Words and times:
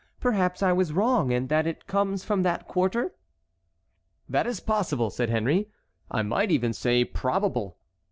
"Perhaps 0.19 0.63
I 0.63 0.71
was 0.71 0.93
wrong, 0.93 1.31
and 1.31 1.47
that 1.49 1.67
it 1.67 1.85
comes 1.85 2.23
from 2.23 2.41
that 2.41 2.67
quarter." 2.67 3.13
"That 4.27 4.47
is 4.47 4.59
possible," 4.59 5.11
said 5.11 5.29
Henry; 5.29 5.69
"I 6.09 6.23
might 6.23 6.49
even 6.49 6.73
say 6.73 7.05
probable. 7.05 7.77